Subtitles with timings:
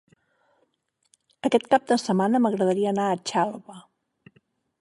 [1.49, 3.79] Aquest cap de setmana m'agradaria anar a Xelva.